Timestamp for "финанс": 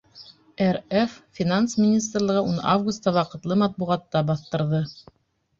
1.39-1.75